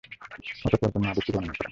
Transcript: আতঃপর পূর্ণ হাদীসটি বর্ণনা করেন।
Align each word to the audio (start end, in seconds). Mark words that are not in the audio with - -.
আতঃপর 0.65 0.89
পূর্ণ 0.93 1.05
হাদীসটি 1.07 1.31
বর্ণনা 1.33 1.51
করেন। 1.51 1.69